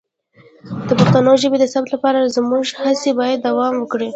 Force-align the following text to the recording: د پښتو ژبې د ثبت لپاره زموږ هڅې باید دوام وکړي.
د 0.87 0.89
پښتو 0.99 1.19
ژبې 1.41 1.57
د 1.59 1.65
ثبت 1.73 1.89
لپاره 1.95 2.31
زموږ 2.37 2.65
هڅې 2.81 3.11
باید 3.19 3.39
دوام 3.47 3.73
وکړي. 3.79 4.09